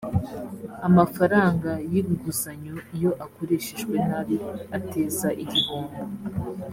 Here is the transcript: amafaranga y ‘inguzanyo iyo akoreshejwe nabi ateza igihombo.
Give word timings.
amafaranga 0.87 1.69
y 1.93 1.95
‘inguzanyo 2.01 2.75
iyo 2.95 3.11
akoreshejwe 3.25 3.95
nabi 4.09 4.35
ateza 4.77 5.27
igihombo. 5.43 6.01